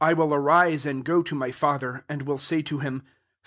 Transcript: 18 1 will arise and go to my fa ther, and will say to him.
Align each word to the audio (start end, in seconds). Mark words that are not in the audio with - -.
18 0.03 0.17
1 0.17 0.17
will 0.27 0.33
arise 0.35 0.83
and 0.87 1.05
go 1.05 1.21
to 1.21 1.35
my 1.35 1.51
fa 1.51 1.77
ther, 1.77 2.03
and 2.09 2.23
will 2.23 2.39
say 2.39 2.63
to 2.63 2.79
him. 2.79 3.03